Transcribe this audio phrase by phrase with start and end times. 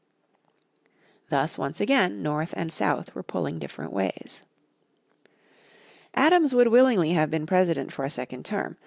[1.29, 4.41] Thus once again North and South were pulling different ways.
[6.15, 8.77] Adams would willingly have been President for a second term.